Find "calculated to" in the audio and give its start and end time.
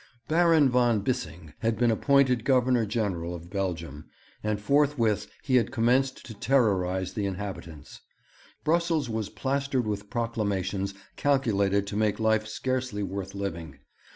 11.17-11.95